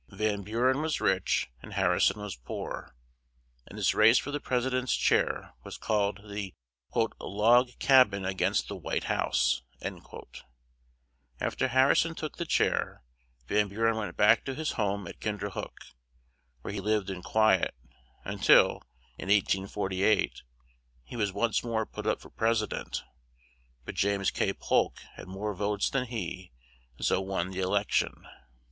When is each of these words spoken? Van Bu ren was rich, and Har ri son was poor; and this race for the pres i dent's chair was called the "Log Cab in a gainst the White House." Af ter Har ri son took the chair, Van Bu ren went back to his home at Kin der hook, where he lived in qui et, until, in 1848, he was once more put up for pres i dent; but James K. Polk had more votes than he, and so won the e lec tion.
Van 0.09 0.41
Bu 0.41 0.57
ren 0.59 0.81
was 0.81 0.99
rich, 0.99 1.47
and 1.61 1.73
Har 1.73 1.91
ri 1.91 2.01
son 2.01 2.19
was 2.23 2.35
poor; 2.35 2.95
and 3.67 3.77
this 3.77 3.93
race 3.93 4.17
for 4.17 4.31
the 4.31 4.39
pres 4.39 4.65
i 4.65 4.69
dent's 4.69 4.95
chair 4.95 5.53
was 5.63 5.77
called 5.77 6.21
the 6.27 6.55
"Log 7.19 7.69
Cab 7.77 8.11
in 8.15 8.25
a 8.25 8.33
gainst 8.33 8.67
the 8.67 8.75
White 8.75 9.03
House." 9.03 9.61
Af 9.79 11.55
ter 11.55 11.67
Har 11.67 11.89
ri 11.89 11.95
son 11.95 12.15
took 12.15 12.37
the 12.37 12.47
chair, 12.47 13.03
Van 13.45 13.67
Bu 13.67 13.79
ren 13.79 13.95
went 13.95 14.17
back 14.17 14.43
to 14.43 14.55
his 14.55 14.71
home 14.71 15.05
at 15.07 15.19
Kin 15.19 15.37
der 15.37 15.51
hook, 15.51 15.77
where 16.63 16.73
he 16.73 16.79
lived 16.81 17.11
in 17.11 17.21
qui 17.21 17.57
et, 17.57 17.75
until, 18.25 18.81
in 19.19 19.27
1848, 19.29 20.41
he 21.03 21.15
was 21.15 21.31
once 21.31 21.63
more 21.63 21.85
put 21.85 22.07
up 22.07 22.19
for 22.19 22.31
pres 22.31 22.63
i 22.63 22.65
dent; 22.65 23.03
but 23.85 23.93
James 23.93 24.31
K. 24.31 24.51
Polk 24.51 24.97
had 25.15 25.27
more 25.27 25.53
votes 25.53 25.91
than 25.91 26.05
he, 26.07 26.51
and 26.97 27.05
so 27.05 27.21
won 27.21 27.51
the 27.51 27.59
e 27.59 27.65
lec 27.65 27.91
tion. 27.91 28.25